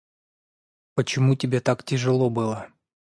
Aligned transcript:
Почему 0.95 1.35
тебе 1.35 1.59
так 1.59 1.83
тяжело 1.83 2.31
было? 2.31 2.69